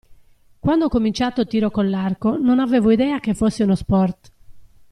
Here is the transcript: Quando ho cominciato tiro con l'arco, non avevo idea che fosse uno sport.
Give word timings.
Quando 0.59 0.85
ho 0.85 0.89
cominciato 0.89 1.45
tiro 1.45 1.69
con 1.69 1.87
l'arco, 1.91 2.35
non 2.35 2.57
avevo 2.57 2.89
idea 2.89 3.19
che 3.19 3.35
fosse 3.35 3.61
uno 3.61 3.75
sport. 3.75 4.31